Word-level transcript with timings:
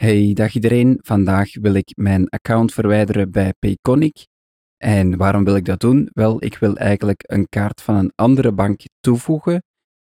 Hey, 0.00 0.32
dag 0.32 0.54
iedereen. 0.54 0.98
Vandaag 1.02 1.54
wil 1.60 1.74
ik 1.74 1.92
mijn 1.96 2.28
account 2.28 2.72
verwijderen 2.72 3.30
bij 3.30 3.54
Payconic. 3.58 4.26
En 4.76 5.16
waarom 5.16 5.44
wil 5.44 5.56
ik 5.56 5.64
dat 5.64 5.80
doen? 5.80 6.08
Wel, 6.12 6.44
ik 6.44 6.58
wil 6.58 6.76
eigenlijk 6.76 7.22
een 7.26 7.48
kaart 7.48 7.82
van 7.82 7.94
een 7.94 8.12
andere 8.14 8.52
bank 8.52 8.80
toevoegen. 9.00 9.62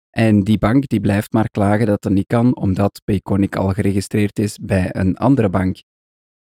En 0.09 0.43
die 0.43 0.57
bank 0.57 0.87
die 0.87 0.99
blijft 0.99 1.31
maar 1.31 1.49
klagen 1.49 1.85
dat 1.85 2.01
dat 2.01 2.11
niet 2.11 2.27
kan, 2.27 2.55
omdat 2.55 3.01
Payconic 3.03 3.55
al 3.55 3.69
geregistreerd 3.69 4.39
is 4.39 4.57
bij 4.57 4.89
een 4.91 5.15
andere 5.17 5.49
bank. 5.49 5.77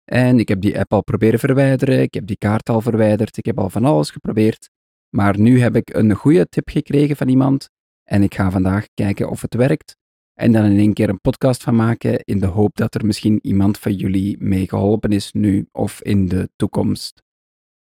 En 0.04 0.40
ik 0.40 0.48
heb 0.48 0.62
die 0.62 0.80
app 0.80 0.94
al 0.94 1.04
proberen 1.04 1.40
verwijderen, 1.40 2.02
ik 2.02 2.14
heb 2.14 2.28
die 2.28 2.38
kaart 2.38 2.70
al 2.70 2.82
verwijderd, 2.82 3.38
ik 3.38 3.46
heb 3.46 3.60
al 3.60 3.70
van 3.70 3.86
alles 3.86 4.10
geprobeerd. 4.10 4.70
Maar 5.10 5.40
nu 5.40 5.62
heb 5.62 5.76
ik 5.76 5.96
een 5.96 6.14
goede 6.14 6.46
tip 6.46 6.70
gekregen 6.70 7.16
van 7.16 7.28
iemand 7.28 7.70
en 8.04 8.24
ik 8.24 8.36
ga 8.36 8.52
vandaag 8.52 8.86
kijken 8.94 9.30
of 9.30 9.42
het 9.42 9.54
werkt. 9.54 10.00
En 10.34 10.52
dan 10.52 10.66
in 10.66 10.78
één 10.78 10.94
keer 10.94 11.10
een 11.10 11.22
podcast 11.22 11.64
van 11.64 11.76
maken 11.76 12.20
in 12.24 12.40
de 12.40 12.46
hoop 12.46 12.76
dat 12.76 12.96
er 12.96 13.06
misschien 13.06 13.40
iemand 13.42 13.78
van 13.78 13.94
jullie 13.94 14.44
mee 14.44 14.68
geholpen 14.68 15.12
is 15.12 15.32
nu 15.32 15.68
of 15.72 16.02
in 16.02 16.28
de 16.28 16.50
toekomst. 16.56 17.22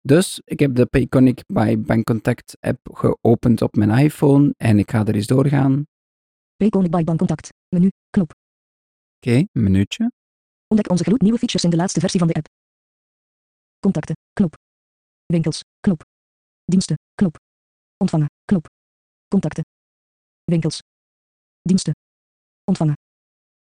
Dus 0.01 0.41
ik 0.43 0.59
heb 0.59 0.75
de 0.75 0.85
Payconic 0.85 1.43
by 1.47 1.77
Bankcontact 1.77 2.57
app 2.59 2.89
geopend 2.93 3.61
op 3.61 3.75
mijn 3.75 3.89
iPhone 3.89 4.53
en 4.57 4.79
ik 4.79 4.91
ga 4.91 5.05
er 5.05 5.15
eens 5.15 5.27
doorgaan. 5.27 5.87
Payconic 6.55 6.91
by 6.91 7.03
Bankcontact. 7.03 7.49
Menu. 7.69 7.89
Knop. 8.09 8.31
Oké, 9.15 9.35
een 9.35 9.63
minuutje. 9.63 10.11
Ontdek 10.67 10.89
onze 10.89 11.03
gloednieuwe 11.03 11.37
features 11.37 11.63
in 11.63 11.69
de 11.69 11.75
laatste 11.75 11.99
versie 11.99 12.19
van 12.19 12.27
de 12.27 12.33
app. 12.33 12.47
Contacten. 13.79 14.15
Knop. 14.33 14.55
Winkels. 15.25 15.61
Knop. 15.79 16.03
Diensten. 16.65 16.97
Knop. 17.15 17.35
Ontvangen. 17.97 18.29
Knop. 18.45 18.65
Contacten. 19.27 19.65
Winkels. 20.43 20.79
Diensten. 21.61 21.93
Ontvangen. 22.67 22.97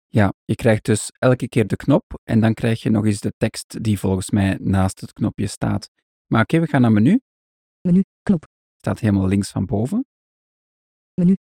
Ja, 0.07 0.33
je 0.45 0.55
krijgt 0.55 0.85
dus 0.85 1.11
elke 1.19 1.49
keer 1.49 1.67
de 1.67 1.77
knop 1.77 2.21
en 2.25 2.41
dan 2.41 2.55
krijg 2.55 2.83
je 2.83 2.91
nog 2.91 3.05
eens 3.05 3.21
de 3.21 3.33
tekst 3.37 3.83
die 3.85 3.99
volgens 3.99 4.31
mij 4.31 4.57
naast 4.61 5.01
het 5.01 5.13
knopje 5.13 5.47
staat. 5.47 5.91
Maar 6.27 6.43
oké, 6.43 6.61
we 6.61 6.67
gaan 6.67 6.81
naar 6.81 6.93
menu. 6.93 7.21
Menu. 7.81 8.03
Knop. 8.23 8.47
Staat 8.77 8.99
helemaal 8.99 9.27
links 9.27 9.51
van 9.51 9.67
boven. 9.67 10.07
Menu. 11.15 11.37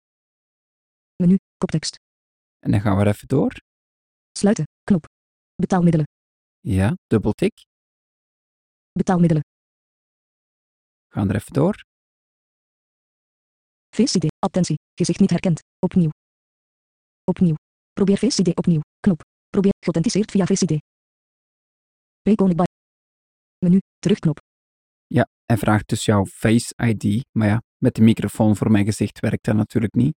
Menu. 1.15 1.37
Koptekst. 1.57 1.95
En 2.59 2.71
dan 2.71 2.81
gaan 2.81 2.95
we 2.95 3.01
er 3.01 3.07
even 3.07 3.27
door. 3.27 3.53
Sluiten. 4.31 4.65
Knop. 4.83 5.05
Betaalmiddelen. 5.55 6.07
Ja, 6.59 6.97
dubbeltik. 7.07 7.65
Betaalmiddelen. 8.91 9.43
Gaan 11.07 11.29
er 11.29 11.35
even 11.35 11.53
door. 11.53 11.85
ID. 13.95 14.25
Attentie. 14.39 14.75
Gezicht 14.93 15.19
niet 15.19 15.29
herkend. 15.29 15.59
Opnieuw. 15.79 16.09
Opnieuw. 17.29 17.55
Probeer 17.93 18.17
Face 18.17 18.41
ID 18.41 18.57
opnieuw. 18.57 18.81
Knop. 18.99 19.21
Probeer 19.49 19.73
geauthenticeerd 19.79 20.31
via 20.31 20.45
Face 20.45 20.65
ID. 20.65 20.81
Menu. 23.59 23.79
Terugknop. 23.99 24.39
Ja, 25.07 25.27
hij 25.45 25.57
vraagt 25.57 25.89
dus 25.89 26.05
jouw 26.05 26.25
Face 26.25 26.73
ID, 26.75 27.25
maar 27.31 27.47
ja, 27.47 27.61
met 27.77 27.95
de 27.95 28.01
microfoon 28.01 28.55
voor 28.55 28.71
mijn 28.71 28.85
gezicht 28.85 29.19
werkt 29.19 29.43
dat 29.45 29.55
natuurlijk 29.55 29.93
niet. 29.93 30.15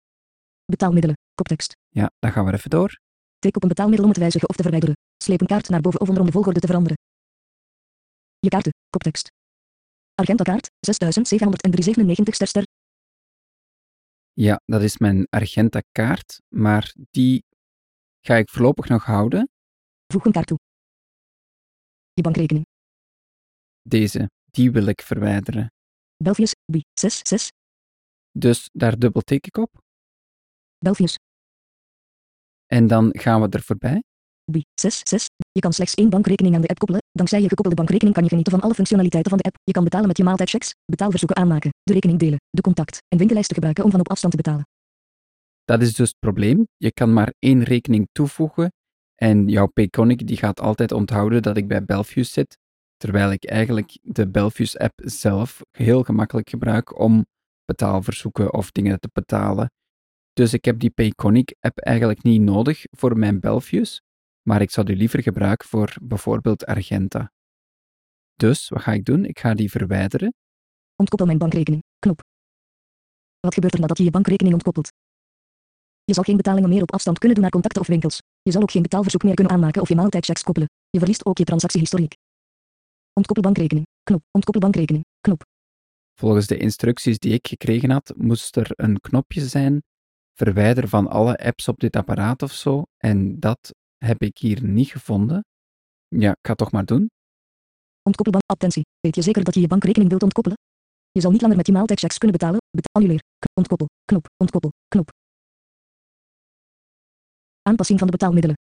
Betaalmiddelen. 0.65 1.15
Koptekst. 1.33 1.75
Ja, 1.89 2.11
dan 2.19 2.31
gaan 2.31 2.45
we 2.45 2.53
even 2.53 2.69
door. 2.69 2.99
Tik 3.39 3.55
op 3.55 3.61
een 3.61 3.69
betaalmiddel 3.69 4.05
om 4.05 4.11
het 4.11 4.19
wijzigen 4.19 4.49
of 4.49 4.55
te 4.55 4.61
verwijderen. 4.61 4.95
Sleep 5.23 5.41
een 5.41 5.47
kaart 5.47 5.69
naar 5.69 5.81
boven 5.81 5.99
of 5.99 6.07
onder 6.07 6.21
om 6.21 6.27
de 6.27 6.33
volgorde 6.33 6.59
te 6.59 6.67
veranderen. 6.67 6.97
Je 8.39 8.49
kaarten. 8.49 8.73
Koptekst. 8.89 9.31
Argenta 10.15 10.43
kaart. 10.43 10.69
6797 10.79 12.35
ster 12.35 12.47
ster. 12.47 12.63
Ja, 14.39 14.61
dat 14.65 14.81
is 14.81 14.97
mijn 14.97 15.27
Argenta 15.29 15.81
kaart, 15.91 16.41
maar 16.47 16.95
die 17.11 17.43
ga 18.21 18.35
ik 18.35 18.49
voorlopig 18.49 18.87
nog 18.87 19.03
houden. 19.05 19.49
Voeg 20.13 20.25
een 20.25 20.31
kaart 20.31 20.47
toe. 20.47 20.57
Je 22.13 22.21
bankrekening. 22.21 22.65
Deze, 23.81 24.29
die 24.45 24.71
wil 24.71 24.85
ik 24.85 25.01
verwijderen. 25.01 25.71
Belfius. 26.23 26.53
B. 26.71 26.75
66. 26.93 27.49
Dus 28.31 28.69
daar 28.73 28.99
dubbeltik 28.99 29.47
ik 29.47 29.57
op 29.57 29.71
Belfius. 30.77 31.15
en 32.65 32.87
dan 32.87 33.19
gaan 33.19 33.41
we 33.41 33.49
er 33.49 33.61
voorbij. 33.61 34.03
B. 34.51 34.55
66. 34.73 35.27
Je 35.51 35.59
kan 35.59 35.73
slechts 35.73 35.93
één 35.93 36.09
bankrekening 36.09 36.55
aan 36.55 36.61
de 36.61 36.67
app 36.67 36.79
koppelen. 36.79 37.01
Dankzij 37.11 37.41
je 37.41 37.47
gekoppelde 37.47 37.75
bankrekening 37.75 38.15
kan 38.15 38.23
je 38.23 38.29
genieten 38.29 38.53
van 38.53 38.61
alle 38.61 38.73
functionaliteiten 38.73 39.31
van 39.31 39.39
de 39.39 39.47
app. 39.47 39.55
Je 39.63 39.71
kan 39.71 39.83
betalen 39.83 40.07
met 40.07 40.17
je 40.17 40.23
maaltijdchecks, 40.23 40.73
betaalverzoeken 40.85 41.37
aanmaken, 41.37 41.73
de 41.83 41.93
rekening 41.93 42.19
delen, 42.19 42.39
de 42.49 42.61
contact 42.61 42.97
en 43.07 43.17
winkellijsten 43.17 43.55
gebruiken 43.55 43.83
om 43.83 43.91
van 43.91 43.99
op 43.99 44.09
afstand 44.09 44.33
te 44.35 44.41
betalen. 44.41 44.67
Dat 45.63 45.81
is 45.81 45.93
dus 45.93 46.09
het 46.09 46.19
probleem. 46.19 46.67
Je 46.77 46.91
kan 46.91 47.13
maar 47.13 47.33
één 47.39 47.63
rekening 47.63 48.07
toevoegen 48.11 48.71
en 49.15 49.47
jouw 49.47 49.67
Payconic 49.67 50.27
die 50.27 50.37
gaat 50.37 50.59
altijd 50.59 50.91
onthouden 50.91 51.41
dat 51.41 51.57
ik 51.57 51.67
bij 51.67 51.85
Belfius 51.85 52.31
zit, 52.33 52.57
terwijl 52.97 53.31
ik 53.31 53.45
eigenlijk 53.45 53.97
de 54.01 54.27
Belfius-app 54.27 55.01
zelf 55.03 55.61
heel 55.71 56.03
gemakkelijk 56.03 56.49
gebruik 56.49 56.99
om 56.99 57.25
betaalverzoeken 57.65 58.53
of 58.53 58.71
dingen 58.71 58.99
te 58.99 59.09
betalen. 59.13 59.71
Dus 60.33 60.53
ik 60.53 60.65
heb 60.65 60.79
die 60.79 60.89
Payconic-app 60.89 61.77
eigenlijk 61.77 62.23
niet 62.23 62.41
nodig 62.41 62.83
voor 62.89 63.17
mijn 63.17 63.39
Belfius, 63.39 64.01
maar 64.47 64.61
ik 64.61 64.71
zou 64.71 64.85
die 64.85 64.95
liever 64.95 65.21
gebruiken 65.21 65.67
voor 65.67 65.95
bijvoorbeeld 66.01 66.65
Argenta. 66.65 67.31
Dus 68.33 68.69
wat 68.69 68.81
ga 68.81 68.91
ik 68.91 69.05
doen? 69.05 69.25
Ik 69.25 69.39
ga 69.39 69.53
die 69.53 69.71
verwijderen. 69.71 70.33
Ontkoppel 70.95 71.25
mijn 71.25 71.37
bankrekening. 71.37 71.83
Knop. 71.99 72.21
Wat 73.39 73.53
gebeurt 73.53 73.73
er 73.73 73.79
nadat 73.79 73.97
je 73.97 74.03
je 74.03 74.11
bankrekening 74.11 74.53
ontkoppelt? 74.53 74.91
Je 76.03 76.13
zal 76.13 76.23
geen 76.23 76.37
betalingen 76.37 76.69
meer 76.69 76.81
op 76.81 76.93
afstand 76.93 77.17
kunnen 77.17 77.33
doen 77.33 77.43
naar 77.43 77.53
contacten 77.53 77.81
of 77.81 77.87
winkels. 77.87 78.21
Je 78.41 78.51
zal 78.51 78.61
ook 78.61 78.71
geen 78.71 78.81
betaalverzoek 78.81 79.23
meer 79.23 79.33
kunnen 79.33 79.53
aanmaken 79.53 79.81
of 79.81 79.89
je 79.89 79.95
maaltijdchecks 79.95 80.43
koppelen. 80.43 80.69
Je 80.89 80.99
verliest 80.99 81.25
ook 81.25 81.37
je 81.37 81.43
transactiehistoriek. 81.43 82.13
Ontkoppel 83.13 83.43
bankrekening. 83.43 83.85
Knop. 84.03 84.21
Ontkoppel 84.31 84.61
bankrekening. 84.61 85.05
Knop. 85.21 85.41
Volgens 86.13 86.47
de 86.47 86.57
instructies 86.57 87.19
die 87.19 87.33
ik 87.33 87.47
gekregen 87.47 87.89
had, 87.89 88.13
moest 88.17 88.55
er 88.55 88.69
een 88.75 88.99
knopje 88.99 89.47
zijn, 89.47 89.83
verwijder 90.33 90.87
van 90.87 91.07
alle 91.07 91.37
apps 91.37 91.67
op 91.67 91.79
dit 91.79 91.95
apparaat 91.95 92.41
of 92.41 92.51
zo, 92.51 92.83
en 92.97 93.39
dat 93.39 93.73
heb 93.97 94.21
ik 94.21 94.37
hier 94.37 94.63
niet 94.63 94.87
gevonden. 94.87 95.45
Ja, 96.07 96.31
ik 96.31 96.37
ga 96.41 96.49
het 96.49 96.57
toch 96.57 96.71
maar 96.71 96.85
doen. 96.85 97.09
Ontkoppel 98.03 98.31
bank. 98.31 98.43
Attentie. 98.45 98.83
Weet 98.99 99.15
je 99.15 99.21
zeker 99.21 99.43
dat 99.43 99.53
je 99.53 99.59
je 99.59 99.67
bankrekening 99.67 100.09
wilt 100.09 100.23
ontkoppelen? 100.23 100.57
Je 101.11 101.21
zal 101.21 101.31
niet 101.31 101.41
langer 101.41 101.57
met 101.57 101.67
je 101.67 101.73
maaltijdchecks 101.73 102.17
kunnen 102.17 102.37
betalen. 102.37 102.59
Bet 102.69 102.89
annuleer. 102.91 103.21
Ontkoppel. 103.53 103.87
Knop. 104.05 104.25
Ontkoppel. 104.37 104.71
Knop. 104.87 105.09
Aanpassing 107.61 107.99
van 107.99 108.07
de 108.07 108.13
betaalmiddelen. 108.17 108.55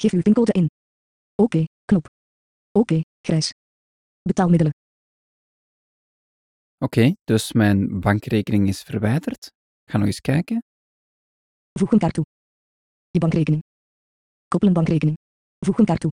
Geef 0.00 0.12
uw 0.12 0.22
pincode 0.22 0.52
in. 0.52 0.66
Oké. 1.34 1.64
Knop. 1.84 2.06
Oké. 2.72 3.00
Grijs. 3.20 3.50
Betaalmiddelen. 4.22 4.72
Oké, 6.78 7.12
dus 7.24 7.52
mijn 7.52 8.00
bankrekening 8.00 8.68
is 8.68 8.82
verwijderd. 8.82 9.46
Ik 9.84 9.90
ga 9.90 9.98
nog 9.98 10.06
eens 10.06 10.20
kijken. 10.20 10.62
Voeg 11.72 11.92
een 11.92 11.98
kaart 11.98 12.14
toe. 12.14 12.24
Je 13.10 13.18
bankrekening. 13.18 13.62
Koppelen 14.54 14.74
bankrekening. 14.74 15.16
Voeg 15.66 15.78
een 15.78 15.84
kaart 15.84 16.00
toe. 16.00 16.10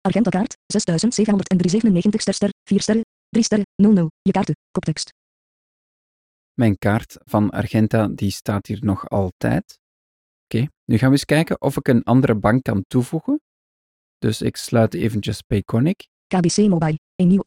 Argenta 0.00 0.30
kaart. 0.30 0.56
6797 0.66 2.20
ster 2.20 2.34
ster. 2.34 2.50
4 2.68 2.80
sterren. 2.80 3.02
3 3.28 3.44
sterren. 3.44 3.66
00. 3.82 4.08
Je 4.22 4.32
kaarten. 4.32 4.54
Koptekst. 4.70 5.12
Mijn 6.54 6.78
kaart 6.78 7.16
van 7.24 7.50
Argenta 7.50 8.08
die 8.08 8.30
staat 8.30 8.66
hier 8.66 8.84
nog 8.84 9.08
altijd. 9.08 9.78
Oké, 10.44 10.66
nu 10.84 10.98
gaan 10.98 11.08
we 11.08 11.14
eens 11.14 11.24
kijken 11.24 11.60
of 11.60 11.76
ik 11.76 11.88
een 11.88 12.02
andere 12.02 12.34
bank 12.34 12.62
kan 12.62 12.84
toevoegen. 12.86 13.40
Dus 14.18 14.42
ik 14.42 14.56
sluit 14.56 14.94
eventjes 14.94 15.40
Payconic. 15.40 16.06
KBC 16.26 16.56
Mobile. 16.56 16.98
Een 17.14 17.28
nieuw. 17.28 17.42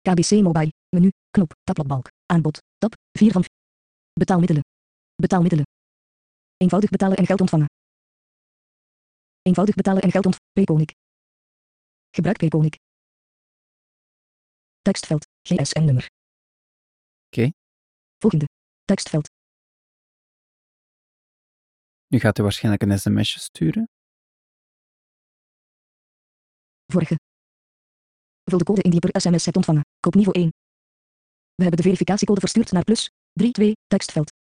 KBC 0.00 0.30
Mobile. 0.30 0.72
Menu. 0.88 1.10
Knop. 1.30 1.52
Tabbladbalk. 1.62 2.08
Aanbod. 2.26 2.58
Tab. 2.78 2.94
4 3.18 3.32
van. 3.32 3.44
Betaalmiddelen. 4.12 4.62
Betaalmiddelen. 5.14 5.64
Eenvoudig 6.56 6.90
betalen 6.90 7.16
en 7.16 7.26
geld 7.26 7.40
ontvangen. 7.40 7.66
Eenvoudig 9.48 9.74
betalen 9.74 10.02
en 10.02 10.10
geld 10.10 10.26
ontvangen. 10.26 10.52
Payconic. 10.52 10.90
Gebruik 12.10 12.38
Payconic. 12.38 12.76
Tekstveld. 14.82 15.24
GSM-nummer. 15.48 16.06
Oké. 17.26 17.50
Volgende. 18.18 18.46
Tekstveld. 18.84 19.28
Nu 22.06 22.18
gaat 22.18 22.36
hij 22.36 22.44
waarschijnlijk 22.44 22.82
een 22.82 22.98
sms'je 22.98 23.38
sturen. 23.40 23.88
Vorige. 26.92 27.16
Vul 28.50 28.58
de 28.58 28.64
code 28.64 28.82
in 28.82 28.90
die 28.90 29.00
je 29.00 29.10
per 29.10 29.20
sms 29.20 29.44
hebt 29.44 29.56
ontvangen. 29.56 29.82
Koopniveau 30.00 30.38
1. 30.38 30.48
We 31.54 31.62
hebben 31.62 31.76
de 31.76 31.82
verificatiecode 31.82 32.40
verstuurd 32.40 32.72
naar 32.72 32.84
plus 32.84 33.10
32 33.32 33.74
tekstveld. 33.86 34.32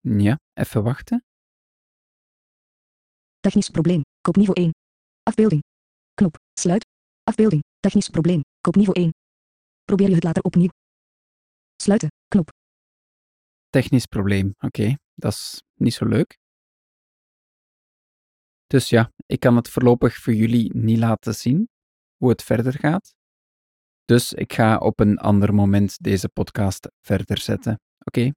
Ja, 0.00 0.38
even 0.52 0.82
wachten. 0.82 1.25
Technisch 3.46 3.70
probleem. 3.70 4.02
Koopniveau 4.20 4.60
1. 4.60 4.70
Afbeelding. 5.22 5.62
Knop. 6.14 6.36
Sluit. 6.60 6.84
Afbeelding. 7.22 7.62
Technisch 7.80 8.08
probleem. 8.08 8.40
Koopniveau 8.60 9.00
1. 9.00 9.10
Probeer 9.84 10.08
je 10.08 10.14
het 10.14 10.24
later 10.24 10.42
opnieuw. 10.42 10.68
Sluiten. 11.82 12.08
Knop. 12.28 12.48
Technisch 13.70 14.06
probleem. 14.06 14.54
Oké, 14.58 14.96
dat 15.14 15.32
is 15.32 15.62
niet 15.74 15.94
zo 15.94 16.06
leuk. 16.06 16.38
Dus 18.66 18.88
ja, 18.88 19.10
ik 19.26 19.40
kan 19.40 19.56
het 19.56 19.68
voorlopig 19.68 20.16
voor 20.16 20.34
jullie 20.34 20.76
niet 20.76 20.98
laten 20.98 21.34
zien 21.34 21.68
hoe 22.16 22.28
het 22.28 22.42
verder 22.42 22.72
gaat. 22.72 23.14
Dus 24.04 24.32
ik 24.32 24.52
ga 24.52 24.78
op 24.78 25.00
een 25.00 25.18
ander 25.18 25.54
moment 25.54 26.02
deze 26.02 26.28
podcast 26.28 26.88
verder 27.00 27.38
zetten. 27.38 27.80
Oké, 28.04 28.30